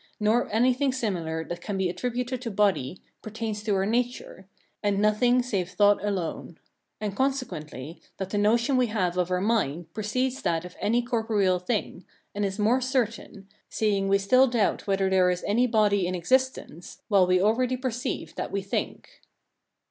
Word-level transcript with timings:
"]nor 0.29 0.51
anything 0.51 0.91
similar 0.91 1.43
that 1.45 1.61
can 1.61 1.77
be 1.77 1.87
attributed 1.87 2.41
to 2.41 2.49
body, 2.49 3.03
pertains 3.21 3.61
to 3.61 3.75
our 3.75 3.85
nature, 3.85 4.49
and 4.81 4.99
nothing 4.99 5.43
save 5.43 5.69
thought 5.69 6.03
alone; 6.03 6.57
and, 6.99 7.15
consequently, 7.15 8.01
that 8.17 8.31
the 8.31 8.37
notion 8.39 8.77
we 8.77 8.87
have 8.87 9.15
of 9.15 9.29
our 9.29 9.39
mind 9.39 9.93
precedes 9.93 10.41
that 10.41 10.65
of 10.65 10.75
any 10.81 11.03
corporeal 11.03 11.59
thing, 11.59 12.03
and 12.33 12.43
is 12.45 12.57
more 12.57 12.81
certain, 12.81 13.47
seeing 13.69 14.07
we 14.07 14.17
still 14.17 14.47
doubt 14.47 14.87
whether 14.87 15.07
there 15.07 15.29
is 15.29 15.43
any 15.45 15.67
body 15.67 16.07
in 16.07 16.15
existence, 16.15 17.03
while 17.07 17.27
we 17.27 17.39
already 17.39 17.77
perceive 17.77 18.33
that 18.33 18.51
we 18.51 18.63
think. 18.63 19.21